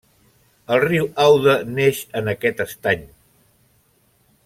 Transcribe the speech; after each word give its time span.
El 0.75 0.79
riu 0.83 1.09
Aude 1.25 1.55
neix 1.75 2.01
en 2.23 2.33
aquest 2.35 2.65
estany. 2.69 3.05